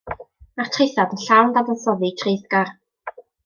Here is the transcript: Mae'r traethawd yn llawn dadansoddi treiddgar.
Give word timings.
Mae'r 0.61 0.71
traethawd 0.77 1.13
yn 1.17 1.21
llawn 1.27 1.53
dadansoddi 1.59 2.13
treiddgar. 2.25 2.73